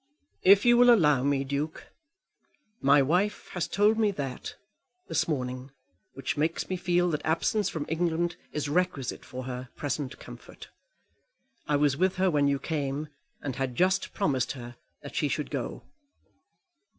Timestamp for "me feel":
6.69-7.11